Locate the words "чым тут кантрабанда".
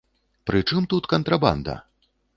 0.71-1.77